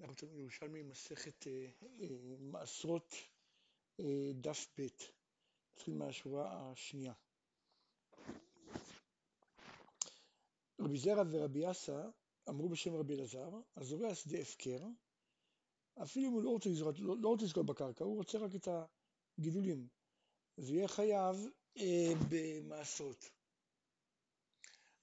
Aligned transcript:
אנחנו 0.00 0.14
תמיד 0.14 0.38
ירושלמי 0.38 0.82
מסכת 0.82 1.46
אה, 1.46 1.66
אה, 2.00 2.06
מעשרות 2.38 3.14
אה, 4.00 4.30
דף 4.34 4.66
ב', 4.78 4.86
נתחיל 5.74 5.94
מהשורה 5.94 6.70
השנייה. 6.72 7.12
רבי 10.80 10.98
זרע 10.98 11.22
ורבי 11.30 11.70
אסא 11.70 12.08
אמרו 12.48 12.68
בשם 12.68 12.94
רבי 12.94 13.14
אלעזר, 13.14 13.50
הזורע 13.76 14.14
שדה 14.14 14.38
הפקר, 14.38 14.78
אפילו 16.02 16.28
אם 16.28 16.32
הוא 16.32 16.42
לא 16.42 16.50
רוצה 16.50 16.68
לזרוע, 16.70 16.92
לא, 16.98 17.16
לא 17.20 17.28
רוצה 17.28 17.44
לזכות 17.44 17.66
בקרקע, 17.66 18.04
הוא 18.04 18.16
רוצה 18.16 18.38
רק 18.38 18.54
את 18.54 18.68
הגידולים, 19.38 19.88
אז 20.58 20.70
יהיה 20.70 20.88
חייב 20.88 21.36
אה, 21.76 22.12
במעשרות. 22.30 23.30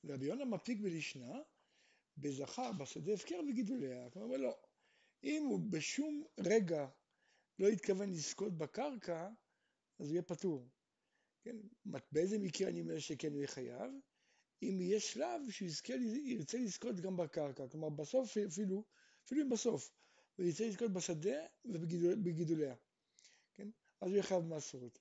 רבי 0.05 0.25
יונה 0.25 0.45
מפיק 0.45 0.79
בלישנה, 0.79 1.39
בזכר, 2.17 2.71
בשדה 2.71 3.13
הפקר 3.13 3.39
וגידוליה, 3.49 4.09
כלומר 4.09 4.37
לא, 4.37 4.57
אם 5.23 5.43
הוא 5.43 5.59
בשום 5.69 6.23
רגע 6.39 6.87
לא 7.59 7.67
התכוון 7.67 8.09
לזכות 8.09 8.57
בקרקע, 8.57 9.29
אז 9.99 10.07
הוא 10.07 10.13
יהיה 10.13 10.21
פטור. 10.21 10.69
כן? 11.43 11.55
באיזה 12.11 12.37
מקרה 12.37 12.69
אני 12.69 12.81
אומר 12.81 12.99
שכן 12.99 13.27
הוא 13.27 13.37
יהיה 13.37 13.47
חייב? 13.47 13.91
אם 14.61 14.81
יהיה 14.81 14.99
שלב 14.99 15.41
שהוא 15.49 15.69
ירצה 16.23 16.57
לזכות 16.57 16.99
גם 16.99 17.17
בקרקע, 17.17 17.67
כלומר 17.67 17.89
בסוף 17.89 18.37
אפילו, 18.37 18.83
אפילו 19.25 19.41
אם 19.41 19.49
בסוף, 19.49 19.91
הוא 20.35 20.45
ירצה 20.45 20.67
לזכות 20.67 20.93
בשדה 20.93 21.45
ובגידוליה, 21.65 22.75
כן? 23.53 23.69
אז 24.01 24.07
הוא 24.07 24.13
יהיה 24.13 24.23
חייב 24.23 24.43
במסורת. 24.43 24.99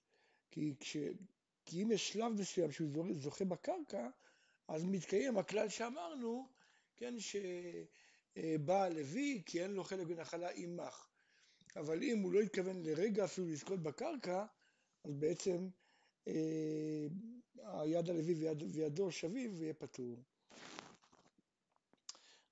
כי, 0.51 0.75
כש, 0.81 0.97
כי 1.65 1.83
אם 1.83 1.93
יש 1.93 2.13
שלב 2.13 2.33
מסוים 2.33 2.73
שהוא 2.73 3.15
זוכה 3.15 3.45
בקרקע, 3.45 4.09
אז 4.69 4.85
מתקיים 4.85 5.39
הכלל 5.39 5.69
שאמרנו, 5.69 6.49
כן, 6.97 7.21
ש... 7.21 7.37
אה, 8.37 8.57
בעל 8.65 8.93
לוי, 8.93 9.43
כי 9.47 9.63
אין 9.63 9.71
לו 9.71 9.85
חלק 9.85 10.07
בנחלה 10.07 10.49
עמך. 10.55 11.09
אבל 11.77 12.03
אם 12.03 12.19
הוא 12.19 12.33
לא 12.33 12.41
התכוון 12.41 12.83
לרגע 12.83 13.25
אפילו 13.25 13.49
לזכות 13.49 13.83
בקרקע, 13.83 14.47
אז 15.05 15.15
בעצם 15.15 15.69
אה, 16.29 17.07
היד 17.57 18.11
הלוי 18.11 18.35
ויד, 18.35 18.63
וידו 18.77 19.13
שווים 19.13 19.55
ויהיה 19.59 19.75
פטור. 19.75 20.17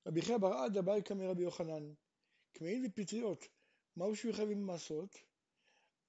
רבי 0.07 0.23
חייא 0.23 0.39
בר 0.39 0.53
עדה 0.53 0.83
באי 0.83 1.03
קמא 1.03 1.23
רבי 1.23 1.43
יוחנן, 1.43 1.93
כמהין 2.55 2.87
ופטריות, 2.87 3.49
מהו 3.97 4.17
שהוא 4.17 4.35
חייבים 4.35 4.63
במעשות? 4.63 5.19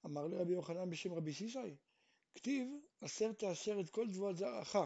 אמר 0.06 0.26
לרבי 0.26 0.52
יוחנן 0.52 0.90
בשם 0.90 1.12
רבי 1.12 1.34
סיסאי, 1.34 1.76
כתיב 2.34 2.68
עשר 3.00 3.32
תעשר 3.32 3.80
את 3.80 3.90
כל 3.90 4.06
תבואת 4.12 4.36
זרעך, 4.36 4.76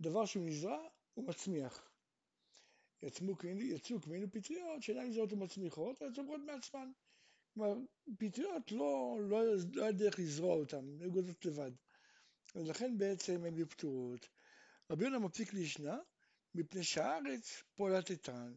דבר 0.00 0.24
שהוא 0.26 0.44
נזרע 0.44 0.78
ומצמיח. 1.16 1.95
יצאו 3.02 4.00
כמינו 4.02 4.30
פטריות 4.30 4.82
שאינן 4.82 5.08
נזרות 5.08 5.32
ומצמיחות, 5.32 6.02
אלא 6.02 6.10
צומחות 6.14 6.40
מעצמן. 6.46 6.90
כלומר, 7.54 7.74
פטריות 8.18 8.72
לא, 8.72 9.18
לא, 9.20 9.42
לא 9.74 9.82
היה 9.82 9.92
דרך 9.92 10.18
לזרוע 10.18 10.56
אותן, 10.56 10.84
הן 11.00 11.10
גודלות 11.10 11.44
לבד. 11.44 11.70
ולכן 12.54 12.98
בעצם 12.98 13.44
הן 13.44 13.54
היו 13.54 13.68
פטורות. 13.68 14.28
רבי 14.90 15.04
יונה 15.04 15.18
מפסיק 15.18 15.52
לישנה, 15.52 15.98
מפני 16.54 16.84
שהארץ 16.84 17.62
פולטתן. 17.74 18.54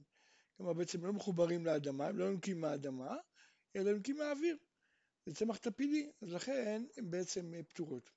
כלומר, 0.58 0.74
בעצם 0.74 1.06
לא 1.06 1.14
מחוברים 1.14 1.66
לאדמה, 1.66 2.08
הם 2.08 2.18
לא 2.18 2.24
יונקים 2.24 2.62
מהאדמה, 2.62 3.18
אלא 3.76 3.90
יונקים 3.90 4.18
מהאוויר. 4.18 4.58
זה 5.26 5.36
צמח 5.36 5.58
טפילי, 5.58 6.12
אז 6.22 6.34
לכן 6.34 6.84
הן 6.98 7.12
בעצם 7.12 7.64
פטורות. 7.70 8.10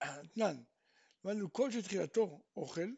תנן, 0.34 0.62
אמרנו 1.24 1.52
כל 1.52 1.70
שתחילתו 1.70 2.42
אוכל, 2.56 2.90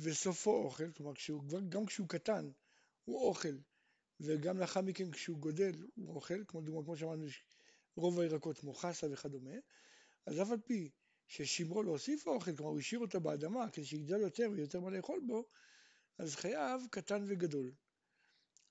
וסופו 0.00 0.64
אוכל, 0.64 0.92
כלומר 0.92 1.14
כשהוא, 1.14 1.42
גם 1.68 1.86
כשהוא 1.86 2.08
קטן 2.08 2.50
הוא 3.04 3.28
אוכל, 3.28 3.56
וגם 4.20 4.58
לאחר 4.58 4.80
מכן 4.80 5.10
כשהוא 5.10 5.38
גודל 5.38 5.86
הוא 5.94 6.14
אוכל, 6.14 6.44
כמו 6.48 6.60
דוגמא, 6.60 6.84
כמו 6.84 6.96
שאמרנו, 6.96 7.26
רוב 7.96 8.20
הירקות 8.20 8.58
כמו 8.58 8.74
חסה 8.74 9.06
וכדומה, 9.12 9.54
אז 10.26 10.42
אף 10.42 10.50
על 10.50 10.60
פי 10.60 10.90
ששימרו 11.26 11.82
להוסיף 11.82 12.26
אוכל, 12.26 12.56
כלומר 12.56 12.70
הוא 12.70 12.78
השאיר 12.78 13.00
אותו 13.00 13.20
באדמה 13.20 13.70
כדי 13.70 13.84
שיגדל 13.84 14.20
יותר 14.20 14.48
ויותר 14.52 14.80
מה 14.80 14.90
לאכול 14.90 15.20
בו, 15.26 15.44
אז 16.18 16.36
חייב 16.36 16.82
קטן 16.90 17.24
וגדול. 17.28 17.72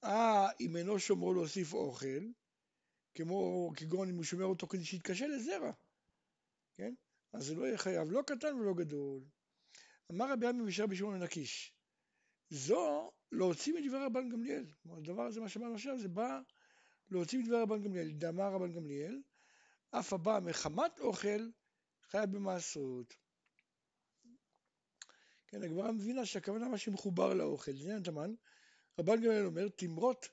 אה, 0.04 0.48
אם 0.60 0.76
אינו 0.76 1.00
שומרו 1.00 1.34
להוסיף 1.34 1.74
אוכל, 1.74 2.26
כמו 3.16 3.72
כגון 3.76 4.10
אם 4.10 4.16
הוא 4.16 4.24
שומר 4.24 4.46
אותו 4.46 4.68
כדי 4.68 4.86
שיתקשה 4.86 5.28
לזרע, 5.28 5.72
כן? 6.76 6.94
אז 7.34 7.46
זה 7.46 7.56
לא 7.56 7.66
יהיה 7.66 7.78
חייב 7.78 8.12
לא 8.12 8.22
קטן 8.22 8.56
ולא 8.56 8.74
גדול. 8.74 9.22
אמר 10.12 10.32
רבי 10.32 10.48
עמי 10.48 10.64
ושאר 10.64 10.86
בשמעון 10.86 11.20
לקיש, 11.20 11.74
זו 12.50 13.12
להוציא 13.32 13.74
מדבר 13.74 14.06
רבן 14.06 14.30
גמליאל. 14.30 14.66
כלומר, 14.84 14.98
הדבר 14.98 15.22
הזה, 15.22 15.42
מה 15.42 15.50
שאמרנו 15.50 15.74
עכשיו, 15.74 16.00
זה 16.00 16.08
בא 16.08 16.40
להוציא 17.10 17.40
מדבר 17.40 17.62
רבן 17.62 17.84
גמליאל. 17.84 18.12
דאמר 18.12 18.54
רבן 18.54 18.72
גמליאל, 18.72 19.22
אף 19.92 20.14
הבא 20.14 20.40
מחמת 20.44 21.00
אוכל 21.00 21.50
חייב 22.12 22.32
במעשרות. 22.32 23.14
כן, 25.48 25.64
הגמרא 25.64 25.92
מבינה 25.92 26.26
שהכוונה 26.26 26.70
מה 26.70 26.78
שמחובר 26.78 27.34
לאוכל. 27.34 27.72
זה 27.72 27.84
עניין 27.84 28.04
תמן. 28.04 28.34
רבן 29.00 29.16
גמליאל 29.16 29.46
אומר, 29.46 29.68
תמרות 29.70 30.28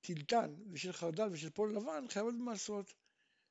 טילטן 0.00 0.54
ושל 0.72 0.92
חרדל 0.92 1.28
ושל 1.32 1.50
פול 1.50 1.76
לבן 1.76 2.04
חייבות 2.08 2.34
במעשרות. 2.34 2.94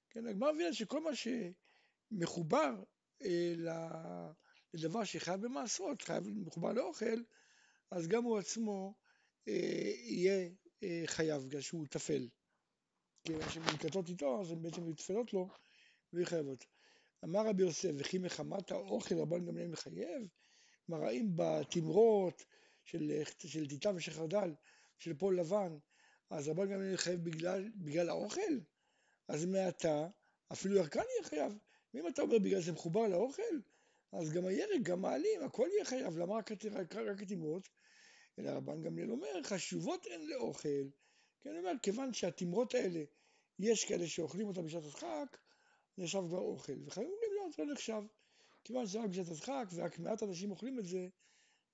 כן, 0.09 0.27
הגמרא 0.27 0.51
מבינה 0.51 0.73
שכל 0.73 1.03
מה 1.03 1.09
שמחובר 1.15 2.83
אה, 3.21 3.53
ל... 3.57 3.69
לדבר 4.73 5.03
שחייב 5.03 5.41
במעשרות, 5.41 6.01
חייב 6.01 6.23
מחובר 6.27 6.73
לאוכל, 6.73 7.21
אז 7.91 8.07
גם 8.07 8.23
הוא 8.23 8.37
עצמו 8.37 8.93
אה, 9.47 9.93
יהיה 10.03 10.49
אה, 10.83 11.03
חייב, 11.05 11.43
בגלל 11.43 11.61
שהוא 11.61 11.87
טפל. 11.87 12.27
כיוון 13.23 13.49
שהן 13.49 13.63
ננקטות 13.63 14.09
איתו, 14.09 14.41
אז 14.41 14.51
הן 14.51 14.61
בעצם 14.61 14.93
טפלות 14.93 15.33
לו 15.33 15.49
והיא 16.13 16.25
חייבות. 16.25 16.65
אמר 17.23 17.47
רבי 17.47 17.63
יוסף, 17.63 17.89
וכי 17.97 18.17
מחמת 18.17 18.71
האוכל 18.71 19.15
רבן 19.15 19.45
גמליאל 19.45 19.67
מחייב? 19.67 20.27
כלומר, 20.85 21.05
האם 21.05 21.27
בתמרות 21.35 22.43
של, 22.83 23.21
של 23.37 23.67
טיטה 23.67 23.91
ושל 23.95 24.11
חרדל, 24.11 24.53
של 24.97 25.13
פול 25.13 25.39
לבן, 25.39 25.77
אז 26.29 26.47
רבן 26.47 26.71
גמליאל 26.71 26.97
חייב 26.97 27.23
בגלל, 27.23 27.69
בגלל 27.75 28.09
האוכל? 28.09 28.59
אז 29.27 29.45
מעתה, 29.45 30.07
אפילו 30.51 30.75
ירקן 30.75 30.99
יהיה 30.99 31.29
חייב. 31.29 31.57
ואם 31.93 32.07
אתה 32.07 32.21
אומר 32.21 32.39
בגלל 32.39 32.61
זה 32.61 32.71
מחובר 32.71 33.07
לאוכל, 33.07 33.59
אז 34.11 34.31
גם 34.31 34.45
הירק, 34.45 34.81
גם 34.81 35.05
העלים, 35.05 35.43
הכל 35.43 35.67
יהיה 35.73 35.85
חייב, 35.85 36.17
למה 36.17 36.35
רק, 36.35 36.51
התמרות? 37.21 37.69
אלא 38.39 38.49
רבן 38.49 38.81
גמליאל 38.81 39.11
אומר, 39.11 39.43
חשובות 39.43 40.05
הן 40.05 40.21
לאוכל. 40.21 40.89
כן, 41.41 41.55
אומר, 41.57 41.71
כיוון 41.81 42.13
שהתמרות 42.13 42.75
האלה, 42.75 43.03
יש 43.59 43.85
כאלה 43.85 44.07
שאוכלים 44.07 44.47
אותן 44.47 44.65
בשעת 44.65 44.83
הדחק, 44.83 45.37
נחשב 45.97 46.19
כבר 46.27 46.39
אוכל. 46.39 46.73
וחייבים 46.85 47.13
אומרים, 47.13 47.31
לא, 47.35 47.49
זה 47.55 47.63
לא 47.63 47.73
נחשב. 47.73 48.01
כיוון 48.63 48.85
שזה 48.85 48.99
רק 48.99 49.09
בשעת 49.09 49.27
הדחק, 49.27 49.65
ורק 49.73 49.99
מעט 49.99 50.23
אנשים 50.23 50.51
אוכלים 50.51 50.79
את 50.79 50.85
זה, 50.85 51.07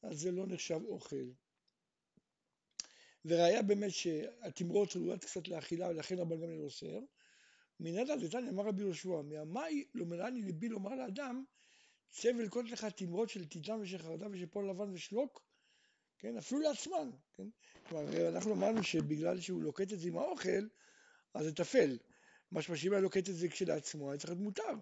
אז 0.03 0.19
זה 0.19 0.31
לא 0.31 0.47
נחשב 0.47 0.79
אוכל. 0.85 1.25
וראיה 3.25 3.62
באמת 3.62 3.91
שהתמרות 3.91 4.96
ראויות 4.96 5.25
קצת 5.25 5.47
לאכילה, 5.47 5.90
ולכן 5.90 6.19
רבן 6.19 6.41
גמליאל 6.41 6.62
אוסר. 6.62 7.00
מנדא 7.79 8.16
דתניא 8.16 8.50
אמר 8.50 8.63
רבי 8.63 8.81
יהושע, 8.81 9.22
מהמאי 9.22 9.84
מלאני 9.94 10.41
ליבי 10.41 10.69
לומר 10.69 10.96
לאדם, 10.96 11.44
צא 12.15 12.31
ולקוט 12.37 12.65
לך 12.69 12.85
תמרות 12.85 13.29
של 13.29 13.45
טיטן 13.45 13.79
ושל 13.81 13.97
חרדה 13.97 14.27
ושל 14.31 14.45
פועל 14.45 14.69
לבן 14.69 14.93
ושלוק, 14.93 15.43
כן, 16.19 16.37
אפילו 16.37 16.61
לעצמן, 16.61 17.09
כן, 17.33 17.47
כלומר 17.89 18.29
אנחנו 18.29 18.53
אמרנו 18.53 18.83
שבגלל 18.83 19.39
שהוא 19.39 19.63
לוקט 19.63 19.93
את 19.93 19.99
זה 19.99 20.07
עם 20.07 20.17
האוכל, 20.17 20.67
אז 21.33 21.45
זה 21.45 21.55
טפל, 21.55 21.97
משמע 22.51 22.75
שאם 22.75 22.91
היה 22.91 23.01
לוקט 23.01 23.29
את 23.29 23.35
זה 23.35 23.47
כשלעצמו, 23.47 24.11
היה 24.11 24.19
צריך 24.19 24.29
להיות 24.29 24.43
מותר, 24.43 24.79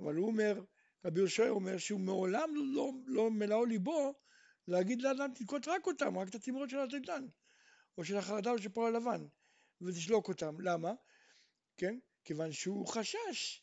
אבל 0.00 0.14
הוא 0.14 0.26
אומר, 0.26 0.64
רבי 1.04 1.20
יהושע 1.20 1.48
אומר 1.48 1.78
שהוא 1.78 2.00
מעולם 2.00 2.50
לא, 2.74 2.92
לא 3.06 3.30
מלאו 3.30 3.64
ליבו 3.64 4.14
להגיד 4.68 5.02
לאדם 5.02 5.34
תלקוט 5.34 5.68
רק 5.68 5.86
אותם, 5.86 6.18
רק 6.18 6.28
את 6.28 6.34
התמרות 6.34 6.70
של 6.70 6.78
הטיטן, 6.78 7.26
או 7.98 8.04
של 8.04 8.16
החרדה 8.16 8.50
או 8.50 8.58
של 8.58 8.68
פועל 8.68 8.96
לבן, 8.96 9.26
ותשלוק 9.80 10.28
אותם, 10.28 10.60
למה? 10.60 10.92
כן, 11.76 11.98
כיוון 12.24 12.52
שהוא 12.52 12.86
חשש 12.86 13.62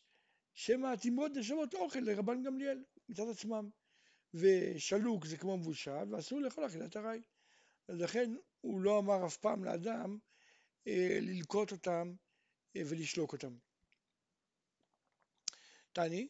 שמא 0.54 0.86
התמרות 0.86 1.32
נחשבות 1.34 1.74
אוכל 1.74 1.98
לרבן 1.98 2.42
גמליאל 2.42 2.84
מצד 3.08 3.28
עצמם. 3.30 3.70
ושלוק 4.34 5.26
זה 5.26 5.36
כמו 5.36 5.56
מבושל, 5.56 6.14
ואסור 6.14 6.40
לאכול 6.40 6.66
אכילת 6.66 6.96
ארעי. 6.96 7.22
אז 7.88 8.00
לכן 8.00 8.34
הוא 8.60 8.80
לא 8.80 8.98
אמר 8.98 9.26
אף 9.26 9.36
פעם 9.36 9.64
לאדם 9.64 10.18
אה, 10.86 11.18
ללקוט 11.20 11.72
אותם 11.72 12.14
אה, 12.76 12.82
ולשלוק 12.86 13.32
אותם. 13.32 13.56
תני, 15.92 16.28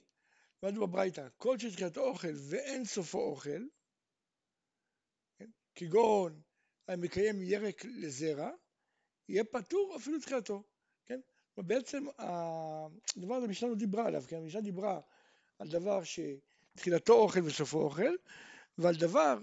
למדנו 0.63 0.87
בברייתא, 0.87 1.29
כל 1.37 1.59
שתחילתו 1.59 2.01
אוכל 2.01 2.33
ואין 2.51 2.85
סופו 2.85 3.31
אוכל, 3.31 3.67
כן? 5.39 5.51
כגון 5.75 6.43
המקיים 6.89 7.43
ירק 7.43 7.85
לזרע, 7.85 8.51
יהיה 9.29 9.45
פטור 9.45 9.97
אפילו 9.97 10.21
תחילתו. 10.21 10.63
בעצם 11.59 12.05
הדבר 12.19 13.35
הזה 13.35 13.47
המשנה 13.47 13.69
לא 13.69 13.75
דיברה 13.75 14.07
עליו, 14.07 14.23
כי 14.29 14.37
המשנה 14.37 14.61
דיברה 14.61 15.01
על 15.59 15.69
דבר 15.69 16.05
שתחילתו 16.77 17.13
אוכל 17.13 17.41
וסופו 17.45 17.83
אוכל, 17.83 18.15
ועל 18.79 18.95
דבר 18.95 19.39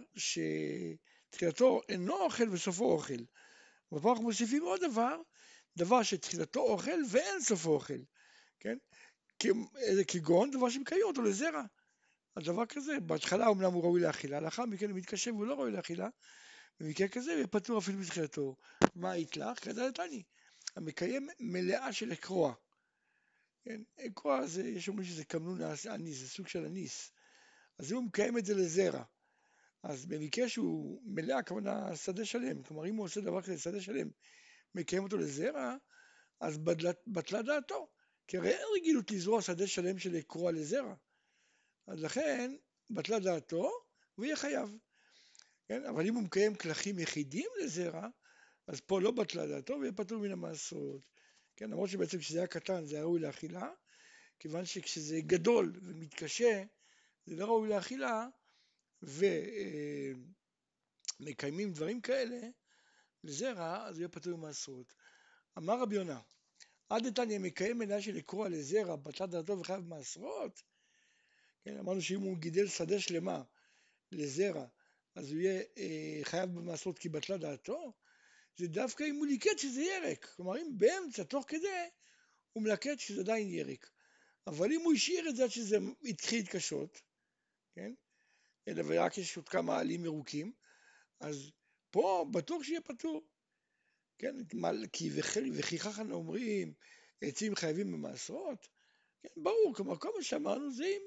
תחילתו 1.30 1.82
אינו 1.90 2.16
אוכל 2.16 2.50
וסופו 2.50 2.92
אוכל. 2.92 3.24
ופה 3.92 4.10
אנחנו 4.10 4.24
מוסיפים 4.24 4.64
עוד 4.64 4.82
דבר, 4.82 5.22
דבר 5.78 6.04
שתחילתו 6.04 6.60
אוכל 6.60 7.00
ואין 7.12 7.42
סופו 7.42 7.74
אוכל, 7.74 8.02
כן? 8.60 8.78
כגון 10.08 10.52
דבר 10.52 10.70
שמקיים 10.70 11.02
אותו 11.04 11.22
לזרע. 11.22 11.64
הדבר 12.36 12.66
כזה, 12.66 13.00
בהתחלה 13.00 13.48
אומנם 13.48 13.74
הוא 13.74 13.84
ראוי 13.84 14.02
לאכילה, 14.02 14.40
לאחר 14.40 14.66
מכן 14.66 14.90
הוא 14.90 14.98
מתקשר 14.98 15.34
והוא 15.34 15.46
לא 15.46 15.54
ראוי 15.54 15.72
לאכילה, 15.72 16.08
במקרה 16.80 17.08
כזה 17.08 17.32
יהיה 17.32 17.48
פטור 17.48 17.80
אפילו 17.80 18.00
בתחילתו. 18.00 18.56
מה 18.96 19.18
יתלך? 19.18 19.60
כדאי 19.64 19.88
לתני. 19.88 20.24
המקיים 20.76 21.30
מלאה 21.40 21.94
של 21.94 22.14
אקרוע. 22.14 22.54
כן, 23.64 23.82
אקרוע 24.08 24.48
זה, 24.48 24.68
יש 24.68 24.90
אומרים 24.90 25.06
שזה 25.08 25.26
כמנון 25.26 25.60
אניס, 25.90 26.18
זה 26.18 26.30
סוג 26.30 26.48
של 26.48 26.66
אניס. 26.66 27.13
אז 27.84 27.92
הוא 27.92 28.04
מקיים 28.04 28.38
את 28.38 28.46
זה 28.46 28.54
לזרע, 28.56 29.04
אז 29.84 30.06
במקרה 30.06 30.50
שהוא 30.50 31.02
מלא, 31.06 31.34
הכוונה 31.34 31.96
שדה 31.96 32.26
שלם, 32.26 32.64
כלומר 32.64 32.88
אם 32.88 32.96
הוא 32.96 33.06
עושה 33.06 33.22
דבר 33.22 33.42
כזה, 33.42 33.58
שדה 33.58 33.82
שלם, 33.82 34.10
מקיים 34.76 35.04
אותו 35.04 35.18
לזרע, 35.18 35.76
אז 36.40 36.58
בטלה 37.08 37.42
דעתו, 37.42 37.88
כי 38.28 38.38
הרי 38.38 38.50
אין 38.50 38.66
רגילות 38.76 39.12
לזרוע 39.12 39.42
שדה 39.42 39.68
שלם 39.68 40.00
של 40.00 40.12
לקרוע 40.12 40.52
לזרע, 40.52 40.94
אז 41.88 42.04
לכן 42.04 42.56
בטלה 42.90 43.20
דעתו 43.20 43.72
והוא 44.18 44.26
יהיה 44.26 44.36
חייב, 44.36 44.78
כן? 45.68 45.86
אבל 45.86 46.08
אם 46.08 46.16
הוא 46.16 46.24
מקיים 46.24 46.56
כלכים 46.56 47.00
יחידים 47.00 47.50
לזרע, 47.64 48.08
אז 48.68 48.82
פה 48.82 49.02
לא 49.02 49.12
בטלה 49.12 49.48
דעתו 49.48 49.74
ויהיה 49.80 49.94
פטור 49.94 50.22
מן 50.22 50.32
המעשרות, 50.32 51.02
כן? 51.56 51.70
למרות 51.70 51.90
שבעצם 51.90 52.18
כשזה 52.18 52.38
היה 52.38 52.48
קטן 52.48 52.86
זה 52.86 52.96
היה 52.96 53.04
ראוי 53.04 53.20
לאכילה, 53.20 53.70
כיוון 54.40 54.66
שכשזה 54.66 55.20
גדול 55.22 55.80
ומתקשה, 55.84 56.64
זה 57.26 57.36
לא 57.36 57.46
ראוי 57.46 57.70
לאכילה, 57.70 58.28
ומקיימים 61.20 61.74
דברים 61.74 62.02
כאלה 62.02 62.40
לזרע, 63.24 63.88
אז 63.88 64.00
יהיה 64.00 64.10
פטור 64.10 64.38
ממעשרות. 64.38 64.94
אמר 65.58 65.82
רבי 65.82 65.96
יונה, 65.96 66.22
עד 66.90 67.06
איתניה 67.06 67.40
מקיים 67.40 67.78
מניה 67.78 68.02
של 68.02 68.16
לקרוע 68.16 68.50
לזרע 68.50 68.96
בצד 68.96 69.32
דעתו 69.32 69.60
וחייב 69.60 69.88
מעשרות, 69.88 70.64
כן, 71.64 71.78
אמרנו 71.78 72.02
שאם 72.02 72.20
הוא 72.20 72.38
גידל 72.38 72.68
שדה 72.68 73.00
שלמה 73.00 73.44
לזרע, 74.12 74.66
אז 75.16 75.32
הוא 75.32 75.40
יהיה 75.40 75.64
אה, 75.78 76.20
חייב 76.24 76.50
במעשרות 76.50 77.00
כי 77.00 77.10
בטלה 77.10 77.38
דעתו, 77.38 77.94
זה 78.58 78.68
דווקא 78.68 79.04
אם 79.04 79.16
הוא 79.16 79.26
ליקט 79.26 79.58
שזה 79.58 79.82
ירק. 79.82 80.34
כלומר, 80.36 80.58
אם 80.58 80.78
באמצע, 80.78 81.24
תוך 81.24 81.46
כדי, 81.48 81.90
הוא 82.54 82.64
מלקט 82.64 83.00
שזה 83.00 83.22
עדיין 83.22 83.50
ירק. 83.50 83.90
אבל 84.48 84.72
אם 84.72 84.82
הוא 84.82 84.94
השאיר 84.94 85.30
את 85.30 85.36
זה 85.36 85.44
עד 85.44 85.50
שזה 85.50 85.78
התחיל 86.04 86.40
להתקשות, 86.40 87.02
כן? 87.76 87.94
אלא 88.68 88.84
ורק 88.88 89.18
יש 89.18 89.38
עוד 89.38 89.50
כמה 89.50 89.80
עלים 89.80 90.06
ירוקים, 90.06 90.54
אז 91.20 91.52
פה 91.92 92.26
בטוח 92.32 92.64
שיהיה 92.64 92.82
פטור. 92.82 93.28
כן, 94.18 94.36
כי 94.94 95.10
וכי 95.54 95.80
ככה 95.80 96.02
אומרים, 96.12 96.74
עצים 97.22 97.56
חייבים 97.56 97.92
במעשרות, 97.92 98.68
כן, 99.22 99.30
ברור, 99.38 99.74
כלומר 99.76 100.00
כל 100.00 100.10
מה 100.18 100.24
שאמרנו 100.24 100.72
זה 100.72 100.86
אם 100.86 101.02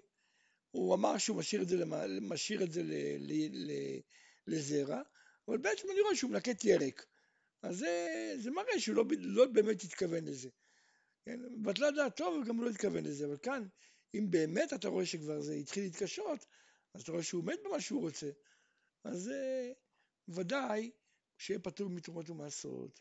הוא 0.70 0.94
אמר 0.94 1.18
שהוא 1.18 1.36
משאיר 1.36 1.62
את 1.62 1.68
זה, 1.68 1.84
משאיר 2.20 2.62
את 2.62 2.72
זה 2.72 2.82
ל, 2.82 2.92
ל, 3.18 3.32
ל, 3.52 3.72
לזרע, 4.46 5.02
אבל 5.48 5.58
בעצם 5.58 5.90
אני 5.90 6.00
רואה 6.00 6.16
שהוא 6.16 6.30
מלקט 6.30 6.64
ירק, 6.64 7.06
אז 7.62 7.78
זה, 7.78 8.32
זה 8.38 8.50
מראה 8.50 8.80
שהוא 8.80 8.96
לא, 8.96 9.04
לא 9.18 9.46
באמת 9.46 9.82
התכוון 9.82 10.24
לזה. 10.24 10.48
כן, 11.24 11.40
בטלה 11.62 11.90
דעתו 11.90 12.24
וגם 12.24 12.60
לא 12.60 12.70
התכוון 12.70 13.04
לזה, 13.04 13.26
אבל 13.26 13.36
כאן, 13.42 13.66
אם 14.14 14.30
באמת 14.30 14.72
אתה 14.72 14.88
רואה 14.88 15.06
שכבר 15.06 15.40
זה 15.40 15.54
התחיל 15.54 15.84
להתקשות, 15.84 16.46
אז 16.94 17.02
אתה 17.02 17.12
רואה 17.12 17.22
שהוא 17.22 17.44
מת 17.44 17.58
במה 17.64 17.80
שהוא 17.80 18.00
רוצה, 18.00 18.30
אז 19.04 19.28
אה, 19.28 19.72
ודאי 20.28 20.90
שיהיה 21.38 21.60
פטור 21.60 21.90
מתרומות 21.90 22.30
ומעשרות. 22.30 23.00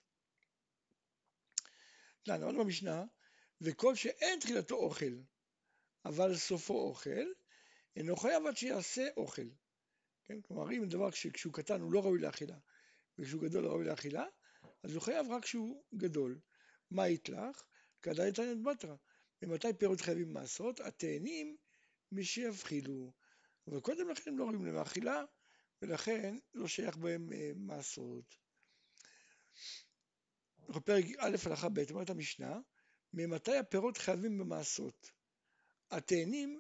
כאן, 2.26 2.44
עוד 2.44 2.56
במשנה, 2.56 3.04
וכל 3.62 3.96
שאין 3.96 4.40
תחילתו 4.40 4.76
אוכל, 4.76 5.16
אבל 6.06 6.36
סופו 6.36 6.88
אוכל, 6.88 7.26
אינו 7.96 8.16
חייב 8.16 8.46
עד 8.46 8.58
שיעשה 8.58 9.08
אוכל. 9.18 9.50
כן? 10.26 10.42
כלומר, 10.42 10.72
אם 10.72 10.86
דבר 10.90 11.12
כשהוא 11.12 11.54
קטן 11.54 11.82
הוא 11.82 11.92
לא 11.92 12.00
ראוי 12.00 12.20
לאכילה, 12.20 12.58
וכשהוא 13.18 13.42
גדול 13.42 13.64
הוא 13.64 13.72
ראוי 13.72 13.86
לאכילה, 13.86 14.26
אז 14.84 14.94
הוא 14.94 15.02
חייב 15.02 15.28
רק 15.32 15.44
כשהוא 15.44 15.84
גדול. 15.96 16.40
מה 16.92 17.08
יתלך? 17.08 17.64
כדאי 18.02 18.30
לתנת 18.30 18.64
בתרא. 18.64 18.96
ומתי 19.42 19.74
פירות 19.78 20.02
חייבים 20.02 20.34
מעשרות? 20.34 20.80
התאנים 20.80 21.58
מי 22.12 22.24
שיבחילו. 22.24 23.12
אבל 23.68 23.80
קודם 23.80 24.10
לכן 24.10 24.32
הם 24.32 24.38
לא 24.38 24.44
ראויים 24.44 24.66
למאכילה, 24.66 25.24
ולכן 25.82 26.38
לא 26.54 26.68
שייך 26.68 26.98
בהם 26.98 27.34
אה, 27.34 27.52
מעשרות. 27.56 28.36
בפרק 30.70 31.06
א' 31.18 31.36
הלכה 31.46 31.70
ב' 31.70 31.80
אומרת 31.92 32.10
המשנה, 32.10 32.60
ממתי 33.14 33.58
הפירות 33.58 33.98
חייבים 33.98 34.38
במעשרות? 34.38 35.12
התאנים 35.92 36.60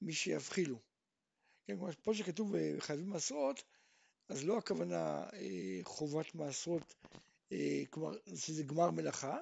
מי 0.00 0.12
שיבחילו. 0.12 0.78
כן, 1.66 1.76
כמו 1.76 1.88
פה 2.02 2.14
שכתוב 2.14 2.54
אה, 2.54 2.74
חייבים 2.78 3.10
מעשרות, 3.10 3.62
אז 4.28 4.44
לא 4.44 4.58
הכוונה 4.58 5.24
אה, 5.32 5.80
חובת 5.82 6.34
מעשרות, 6.34 6.94
אה, 7.52 7.82
כלומר 7.90 8.16
שזה 8.34 8.62
גמר 8.62 8.90
מלאכה, 8.90 9.38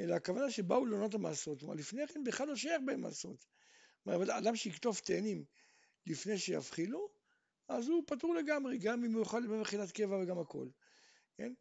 אלא 0.00 0.14
הכוונה 0.14 0.50
שבאו 0.50 0.86
לעונות 0.86 1.14
המעשרות, 1.14 1.60
כלומר 1.60 1.74
לפני 1.74 2.06
כן 2.06 2.24
בכלל 2.24 2.48
לא 2.48 2.56
שייך 2.56 2.82
בהם 2.84 3.00
מעשרות. 3.00 3.46
כלומר 4.04 4.38
אדם 4.38 4.56
שיקטוף 4.56 5.00
תאנים 5.00 5.44
לפני 6.06 6.38
שיבחילו, 6.38 7.08
אז 7.68 7.88
הוא 7.88 8.04
פטור 8.06 8.34
לגמרי, 8.34 8.78
גם 8.78 9.04
אם 9.04 9.12
הוא 9.12 9.20
יאכל 9.20 9.46
במחילת 9.46 9.92
קבע 9.92 10.16
וגם 10.16 10.38
הכל. 10.38 10.68
כן? 11.36 11.52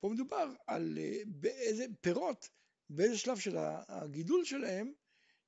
פה 0.00 0.08
מדובר 0.08 0.54
על 0.66 0.98
אה, 0.98 1.18
באיזה 1.26 1.84
פירות, 2.00 2.48
באיזה 2.90 3.18
שלב 3.18 3.38
של 3.38 3.56
הגידול 3.88 4.44
שלהם, 4.44 4.92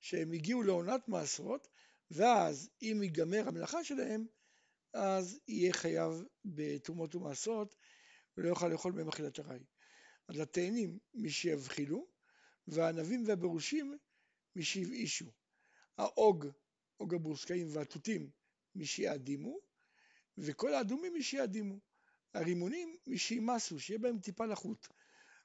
שהם 0.01 0.33
הגיעו 0.33 0.63
לעונת 0.63 1.09
מעשרות, 1.09 1.69
ואז 2.11 2.71
אם 2.83 3.01
ייגמר 3.03 3.49
המלאכה 3.49 3.85
שלהם, 3.85 4.27
אז 4.95 5.41
יהיה 5.49 5.73
חייב 5.73 6.25
בתרומות 6.45 7.15
ומעשרות, 7.15 7.75
ולא 8.37 8.49
יוכל 8.49 8.69
לאכול 8.69 8.93
במחילת 8.93 9.41
ארעי. 9.41 9.65
אז 10.29 10.41
התאנים 10.41 10.99
מי 11.15 11.31
שיבחילו, 11.31 12.07
והענבים 12.69 13.25
והברושים 13.27 13.99
מי 14.57 14.63
שהבאישו. 14.63 15.27
האוג, 15.99 16.47
אוג 17.01 17.15
הברוסקאים 17.15 17.67
והתותים 17.71 18.31
מי 18.75 18.87
שיאדימו, 18.87 19.59
וכל 20.39 20.75
האדומים 20.75 21.13
מי 21.13 21.23
שיאדימו. 21.23 21.79
הרימונים 22.35 22.97
מי 23.07 23.19
שימסו, 23.19 23.81
שיהיה 23.81 23.99
בהם 23.99 24.19
טיפה 24.19 24.47
לחות, 24.47 24.89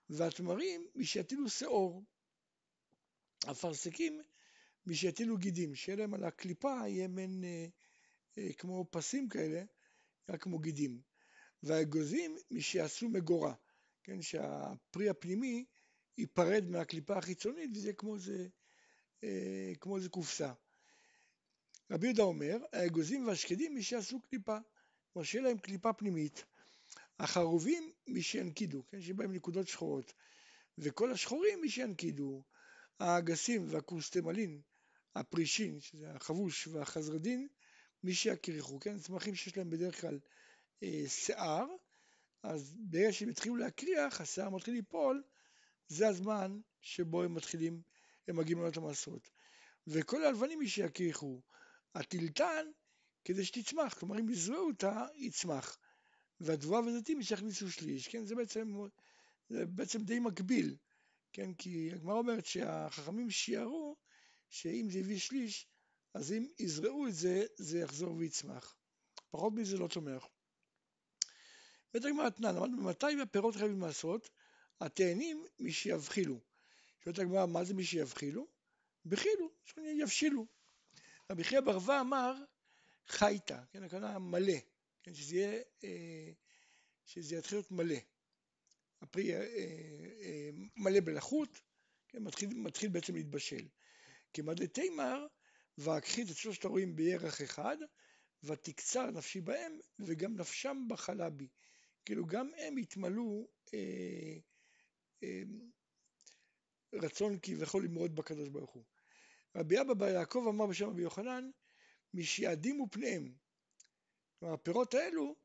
והתמרים 0.09 0.87
מי 0.95 1.05
שיטילו 1.05 1.49
שאור. 1.49 2.03
אפרסקים 3.51 4.21
מי 4.85 4.95
שיטילו 4.95 5.37
גידים, 5.37 5.75
שיהיה 5.75 5.97
להם 5.97 6.13
על 6.13 6.23
הקליפה 6.23 6.87
יהיה 6.87 7.07
מעין 7.07 7.43
אה, 7.43 7.67
אה, 8.37 8.53
כמו 8.53 8.85
פסים 8.91 9.29
כאלה, 9.29 9.63
רק 10.29 10.41
כמו 10.43 10.59
גידים. 10.59 11.01
והאגוזים 11.63 12.37
מי 12.51 12.61
שיעשו 12.61 13.09
מגורה, 13.09 13.53
כן, 14.03 14.21
שהפרי 14.21 15.09
הפנימי 15.09 15.65
ייפרד 16.19 16.65
מהקליפה 16.69 17.17
החיצונית 17.17 17.69
וזה 17.73 17.93
כמו 17.93 18.15
איזה, 18.15 18.47
אה, 19.23 19.71
כמו 19.79 19.97
איזה 19.97 20.09
קופסה. 20.09 20.53
רבי 21.91 22.07
יהודה 22.07 22.23
אומר, 22.23 22.57
האגוזים 22.73 23.27
והשקדים 23.27 23.75
מי 23.75 23.83
שיעשו 23.83 24.21
קליפה, 24.21 24.57
כלומר 25.13 25.25
שיהיה 25.25 25.43
להם 25.43 25.57
קליפה 25.57 25.93
פנימית. 25.93 26.45
החרובים 27.19 27.91
מי 28.07 28.21
שינקידו, 28.21 28.83
כן, 28.87 29.01
שיהיה 29.01 29.13
בהם 29.13 29.33
נקודות 29.33 29.67
שחורות, 29.67 30.13
וכל 30.77 31.11
השחורים 31.11 31.61
מי 31.61 31.69
שינקידו. 31.69 32.43
האגסים 32.99 33.65
והקורסטמלין, 33.69 34.61
הפרישין, 35.15 35.79
שזה 35.79 36.11
החבוש 36.11 36.67
והחזרדין, 36.67 37.47
מי 38.03 38.13
שיכריחו, 38.13 38.79
כן, 38.79 38.99
צמחים 38.99 39.35
שיש 39.35 39.57
להם 39.57 39.69
בדרך 39.69 40.01
כלל 40.01 40.19
אה, 40.83 41.03
שיער, 41.07 41.65
אז 42.43 42.75
ברגע 42.77 43.11
שהם 43.11 43.29
יתחילו 43.29 43.55
להקריח, 43.55 44.21
השיער 44.21 44.49
מתחיל 44.49 44.73
ליפול, 44.73 45.23
זה 45.89 46.07
הזמן 46.07 46.59
שבו 46.81 47.23
הם 47.23 47.33
מתחילים, 47.33 47.81
הם 48.27 48.35
מגיעים 48.37 48.59
לעונת 48.59 48.77
המעשרות. 48.77 49.29
וכל 49.87 50.23
הלבנים 50.23 50.59
מי 50.59 50.67
שיכריחו, 50.67 51.41
הטלטן 51.95 52.65
כדי 53.25 53.45
שתצמח, 53.45 53.93
כלומר 53.93 54.19
אם 54.19 54.29
יזרעו 54.29 54.67
אותה, 54.67 55.05
יצמח. 55.15 55.77
והתבואה 56.39 56.81
וזיתים 56.81 57.23
שיכניסו 57.23 57.71
שליש, 57.71 58.07
כן, 58.07 58.25
זה 58.25 58.35
בעצם, 58.35 58.73
זה 59.49 59.65
בעצם 59.65 60.03
די 60.03 60.19
מקביל, 60.19 60.75
כן, 61.33 61.53
כי 61.53 61.91
הגמרא 61.93 62.17
אומרת 62.17 62.45
שהחכמים 62.45 63.29
שיערו 63.29 63.95
שאם 64.49 64.87
זה 64.89 64.99
הביא 64.99 65.19
שליש, 65.19 65.67
אז 66.13 66.31
אם 66.31 66.47
יזרעו 66.59 67.07
את 67.07 67.13
זה, 67.13 67.45
זה 67.57 67.79
יחזור 67.79 68.15
ויצמח. 68.15 68.75
פחות 69.29 69.53
מזה 69.53 69.77
לא 69.77 69.87
צומח. 69.87 70.27
בית 71.93 72.05
הגמרא 72.05 72.27
אתנן, 72.27 72.55
למדנו 72.55 72.77
ממתי 72.77 73.21
הפירות 73.21 73.55
חייבים 73.55 73.81
לעשות? 73.81 74.29
התאנים 74.81 75.45
מי 75.59 75.71
שיבחילו. 75.71 76.39
שואלת 77.03 77.19
הגמרא, 77.19 77.45
מה 77.45 77.63
זה 77.63 77.73
מי 77.73 77.83
שיבחילו? 77.83 78.47
בחילו, 79.05 79.51
יבשילו. 79.77 80.45
רבי 81.29 81.43
חייא 81.43 81.61
ברווה 81.61 82.01
אמר 82.01 82.33
חייתא, 83.07 83.59
כן, 83.71 83.83
הכוונה 83.83 84.19
מלא, 84.19 84.57
כן, 85.03 85.13
שזה 85.13 85.35
יהיה 85.35 85.61
אה, 85.83 86.31
שזה 87.05 87.35
יתחיל 87.35 87.57
להיות 87.57 87.71
מלא. 87.71 87.95
הפרי 89.01 89.33
אה, 89.33 89.39
אה, 90.21 90.49
מלא 90.75 90.99
בלחות, 90.99 91.61
כן, 92.07 92.23
מתחיל, 92.23 92.49
מתחיל 92.53 92.89
בעצם 92.89 93.15
להתבשל. 93.15 93.67
כמדי 94.33 94.67
תימר, 94.67 95.27
והכחית 95.77 96.31
את 96.31 96.35
שלושת 96.35 96.65
הרועים 96.65 96.95
בירח 96.95 97.41
אחד, 97.41 97.77
ותקצר 98.43 99.11
נפשי 99.11 99.41
בהם, 99.41 99.79
וגם 99.99 100.35
נפשם 100.35 100.85
בחלה 100.87 101.29
בי. 101.29 101.47
כאילו 102.05 102.25
גם 102.25 102.51
הם 102.57 102.77
התמלאו 102.77 103.47
אה, 103.73 103.79
אה, 103.79 104.37
רצון 106.93 107.39
כביכול 107.41 107.83
למרוד 107.83 108.15
בקדוש 108.15 108.49
ברוך 108.49 108.71
הוא. 108.71 108.83
רבי 109.55 109.81
אבא 109.81 109.93
בר 109.93 110.07
יעקב 110.07 110.45
אמר 110.49 110.65
בשם 110.65 110.89
רבי 110.89 111.01
יוחנן, 111.01 111.49
משיעדימו 112.13 112.87
פניהם. 112.91 113.33
כלומר, 114.39 114.53
הפירות 114.53 114.93
האלו, 114.93 115.35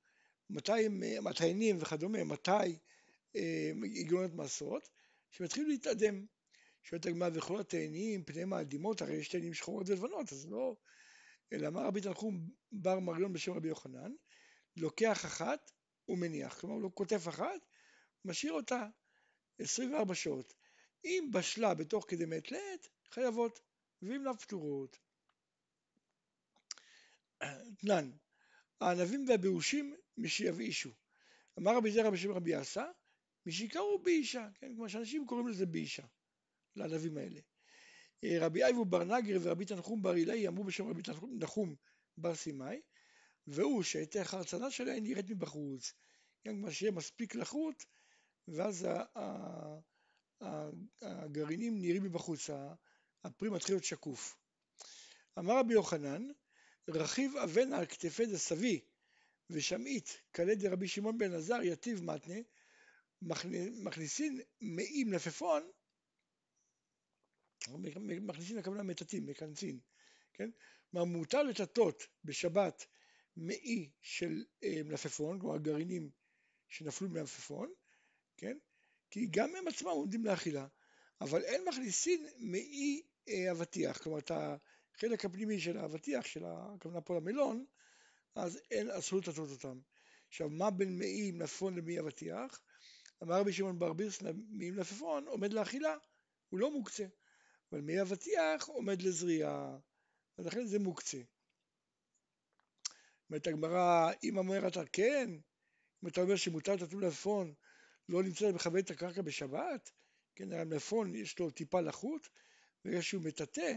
מתי 0.51 0.87
הם, 0.87 1.27
התאנים 1.27 1.77
וכדומה, 1.81 2.25
מתי 2.25 2.79
יגרום 3.85 4.25
את 4.25 4.33
מעשרות, 4.35 4.89
שמתחילו 5.31 5.69
להתאדם. 5.69 6.27
שואלת 6.83 7.07
הגמרא 7.07 7.29
וכל 7.35 7.61
התאנים, 7.61 8.25
פניהם 8.25 8.53
האדימות, 8.53 9.03
הרי 9.03 9.15
יש 9.15 9.29
תאנים 9.29 9.55
שחורות 9.55 9.89
ולבנות, 9.89 10.33
אז 10.33 10.47
לא... 10.51 10.77
אלא 11.53 11.69
אמר 11.69 11.87
רבי 11.87 12.01
תנחום 12.01 12.49
בר 12.73 13.01
מריון 13.01 13.33
בשם 13.33 13.53
רבי 13.53 13.69
יוחנן, 13.69 14.13
לוקח 14.77 15.25
אחת 15.25 15.71
ומניח, 16.09 16.61
כלומר 16.61 16.75
הוא 16.75 16.83
לא 16.83 16.91
כותב 16.95 17.29
אחת, 17.29 17.67
משאיר 18.25 18.53
אותה 18.53 18.87
24 19.59 20.15
שעות. 20.15 20.55
אם 21.05 21.29
בשלה 21.33 21.75
בתוך 21.75 22.05
כדי 22.09 22.25
מעת 22.25 22.51
לעת, 22.51 22.89
חייבות, 23.11 23.61
ואם 24.03 24.25
לאו 24.25 24.39
פטורות. 24.39 24.99
תנן, 27.79 28.11
הענבים 28.81 29.25
והבאושים 29.29 29.97
משיבאישו. 30.19 30.91
אמר 31.59 31.77
רבי 31.77 31.91
זרע 31.91 32.11
בשם 32.11 32.31
רבי 32.31 32.55
עשה, 32.55 32.85
משיקראו 33.47 34.03
באישה, 34.03 34.49
כן, 34.55 34.75
כמו 34.77 34.89
שאנשים 34.89 35.27
קוראים 35.27 35.49
לזה 35.49 35.67
באישה, 35.67 36.07
לענבים 36.77 37.17
האלה. 37.17 37.41
רבי 38.41 38.65
אייבו 38.65 38.85
בר 38.85 39.05
נגר 39.05 39.39
ורבי 39.43 39.65
תנחום 39.65 40.03
בר 40.03 40.17
אילאי 40.17 40.49
אמרו 40.49 40.65
בשם 40.65 40.89
רבי 40.89 41.03
תנחום 41.03 41.75
בר 42.17 42.35
סימאי, 42.35 42.81
והוא 43.47 43.83
שהייתה 43.83 44.21
החרצנה 44.21 44.71
שלהם 44.71 45.03
נראית 45.03 45.31
מבחוץ, 45.31 45.93
כן, 46.43 46.57
כמו 46.61 46.73
שיהיה 46.73 46.93
מספיק 46.93 47.35
לחות, 47.35 47.85
ואז 48.49 48.89
הגרעינים 51.03 51.79
נראים 51.79 52.03
מבחוץ, 52.03 52.51
הפרי 53.25 53.51
מתחיל 53.51 53.75
להיות 53.75 53.85
שקוף. 53.85 54.37
אמר 55.39 55.59
רבי 55.59 55.75
יוחנן, 55.75 56.29
רכיב 56.89 57.37
אבן 57.37 57.73
על 57.73 57.87
כתפי 57.87 58.27
דסבי 58.27 58.81
ושמעית 59.51 60.21
כלה 60.35 60.55
דרבי 60.55 60.89
שמעון 60.89 61.19
בן 61.19 61.33
עזר 61.35 61.63
יתיב 61.63 62.03
מתנה 62.03 62.35
מכניסין 63.83 64.41
מעי 64.61 65.05
מלפפון 65.05 65.71
מכניסין 68.21 68.59
הכוונה 68.59 68.83
מטאטים, 68.83 69.27
מכנסין, 69.27 69.81
כן? 70.33 70.51
כלומר 70.91 71.05
מותר 71.05 71.43
לטטות 71.43 72.03
בשבת 72.25 72.87
מעי 73.37 73.91
של 74.01 74.45
אה, 74.65 74.83
מלפפון, 74.85 75.41
כלומר 75.41 75.59
גרעינים 75.59 76.11
שנפלו 76.69 77.09
מהמלפפון, 77.09 77.73
כן? 78.37 78.59
כי 79.11 79.27
גם 79.31 79.57
הם 79.57 79.69
עצמם 79.69 79.89
עומדים 79.89 80.25
לאכילה, 80.25 80.67
אבל 81.21 81.45
אין 81.45 81.65
מכניסין 81.69 82.29
מעי 82.39 83.03
אה, 83.29 83.51
אבטיח, 83.51 83.99
כלומר 83.99 84.19
את 84.19 84.31
החלק 84.31 85.25
הפנימי 85.25 85.61
של 85.61 85.79
האבטיח, 85.79 86.27
של 86.27 86.45
הכוונה 86.47 87.01
פה 87.01 87.17
למלון, 87.17 87.65
אז 88.35 88.61
אין 88.71 88.91
אסור 88.91 89.19
לטטות 89.19 89.51
אותם. 89.51 89.81
עכשיו 90.29 90.49
מה 90.49 90.71
בין 90.71 90.99
מעי 90.99 91.31
מלפפון 91.31 91.75
למעי 91.75 92.01
אבטיח? 92.01 92.61
אמר 93.23 93.41
רבי 93.41 93.53
שמעון 93.53 93.79
בר 93.79 93.93
בירסנא 93.93 94.31
מעי 94.49 94.71
מלפפון 94.71 95.29
עומד 95.29 95.53
לאכילה, 95.53 95.95
הוא 96.49 96.61
לא 96.61 96.71
מוקצה, 96.71 97.07
אבל 97.73 97.81
מעי 97.81 98.01
אבטיח 98.01 98.67
עומד 98.67 99.03
לזריעה, 99.03 99.79
ולכן 100.39 100.67
זה 100.67 100.79
מוקצה. 100.79 101.19
אומרת 103.31 103.47
הגמרא, 103.47 104.11
אם 104.25 104.39
אומר 104.39 104.69
אתה 104.69 104.83
כן, 104.93 105.31
אם 106.03 106.09
אתה 106.09 106.21
אומר 106.21 106.37
שמותר 106.37 106.75
לטטו 106.75 106.97
מלפפון 106.97 107.55
לא 108.09 108.23
נמצא 108.23 108.53
בכבד 108.53 108.85
את 108.85 108.91
הקרקע 108.91 109.23
בשבת, 109.23 109.93
כן, 110.35 110.53
המלפפון 110.53 111.15
יש 111.15 111.39
לו 111.39 111.51
טיפה 111.51 111.81
לחות, 111.81 112.29
ברגע 112.85 113.03
שהוא 113.03 113.23
מטאטא, 113.23 113.73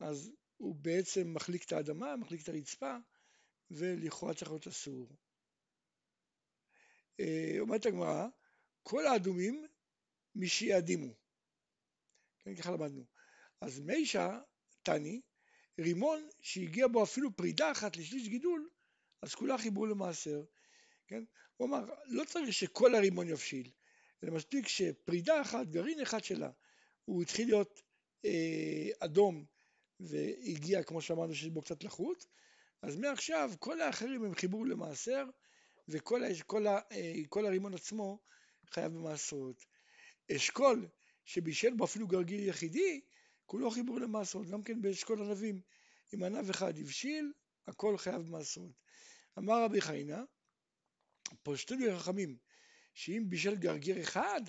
אז 0.00 0.32
הוא 0.56 0.74
בעצם 0.74 1.34
מחליק 1.34 1.64
את 1.64 1.72
האדמה, 1.72 2.16
מחליק 2.16 2.42
את 2.42 2.48
הרצפה, 2.48 2.96
ולכאורה 3.70 4.34
צריך 4.34 4.50
להיות 4.50 4.66
אסור. 4.66 5.16
אה, 7.20 7.56
אומרת 7.60 7.86
הגמרא, 7.86 8.26
כל 8.82 9.06
האדומים 9.06 9.66
משיעדימו. 10.34 11.14
כן, 12.38 12.54
ככה 12.56 12.70
למדנו. 12.70 13.04
אז 13.60 13.80
מישה, 13.80 14.40
תני, 14.82 15.20
רימון 15.78 16.28
שהגיע 16.40 16.88
בו 16.88 17.02
אפילו 17.02 17.36
פרידה 17.36 17.72
אחת 17.72 17.96
לשליש 17.96 18.28
גידול, 18.28 18.70
אז 19.22 19.34
כולה 19.34 19.58
חיברו 19.58 19.86
למעשר. 19.86 20.44
כן? 21.12 21.24
הוא 21.56 21.68
אמר, 21.68 21.84
לא 22.06 22.24
צריך 22.24 22.52
שכל 22.52 22.94
הרימון 22.94 23.28
יבשיל, 23.28 23.70
אלא 24.24 24.32
מספיק 24.32 24.68
שפרידה 24.68 25.40
אחת, 25.40 25.66
גרעין 25.66 26.00
אחד 26.00 26.24
שלה, 26.24 26.50
הוא 27.04 27.22
התחיל 27.22 27.48
להיות 27.48 27.82
אה, 28.24 28.88
אדום 28.98 29.44
והגיע, 30.00 30.82
כמו 30.82 31.02
שאמרנו, 31.02 31.34
שיש 31.34 31.48
בו 31.48 31.62
קצת 31.62 31.84
לחות, 31.84 32.26
אז 32.82 32.96
מעכשיו 32.96 33.50
כל 33.58 33.80
האחרים 33.80 34.24
הם 34.24 34.34
חיברו 34.34 34.64
למעשר, 34.64 35.24
וכל 35.88 36.22
כל, 36.46 36.66
ה, 36.66 36.78
אה, 36.92 37.12
כל 37.28 37.46
הרימון 37.46 37.74
עצמו 37.74 38.18
חייב 38.70 38.92
במעשרות. 38.92 39.64
אשכול 40.36 40.88
שבישל 41.24 41.74
בו 41.74 41.84
אפילו 41.84 42.06
גרגיל 42.06 42.48
יחידי, 42.48 43.00
כולו 43.46 43.70
חיבור 43.70 44.00
למעשרות, 44.00 44.48
גם 44.48 44.62
כן 44.62 44.82
באשכול 44.82 45.22
ענבים. 45.22 45.60
אם 46.14 46.22
ענב 46.22 46.50
אחד 46.50 46.78
הבשיל, 46.78 47.32
הכל 47.66 47.98
חייב 47.98 48.22
במעשרות. 48.22 48.72
אמר 49.38 49.64
רבי 49.64 49.80
חיינה, 49.80 50.24
פושטו 51.42 51.74
לי 51.74 51.98
חכמים, 51.98 52.36
שאם 52.94 53.24
בישל 53.28 53.54
גרגיר 53.54 54.02
אחד, 54.02 54.40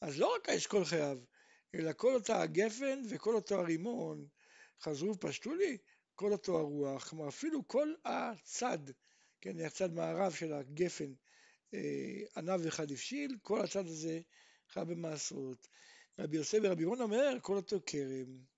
אז 0.00 0.18
לא 0.18 0.34
רק 0.34 0.48
האשכול 0.48 0.84
חייב, 0.84 1.18
אלא 1.74 1.92
כל 1.92 2.14
אותה 2.14 2.42
הגפן 2.42 3.02
וכל 3.10 3.34
אותו 3.34 3.60
הרימון 3.60 4.26
חזרו 4.80 5.10
ופשטו 5.10 5.54
לי, 5.54 5.78
כל 6.14 6.32
אותו 6.32 6.58
הרוח, 6.58 7.08
כלומר 7.08 7.28
אפילו 7.28 7.68
כל 7.68 7.94
הצד, 8.04 8.78
כן, 9.40 9.60
הצד 9.60 9.92
מערב 9.92 10.32
של 10.32 10.52
הגפן, 10.52 11.12
אה, 11.74 12.20
ענב 12.36 12.66
אחד 12.66 12.90
הבשיל, 12.90 13.36
כל 13.42 13.60
הצד 13.60 13.86
הזה 13.86 14.20
חייב 14.68 14.88
במעשרות. 14.90 15.68
רבי 16.18 16.36
יוסף 16.36 16.58
ורבי 16.62 16.82
ירון 16.82 17.00
אומר, 17.00 17.38
כל 17.42 17.56
אותו 17.56 17.80
כרם. 17.86 18.51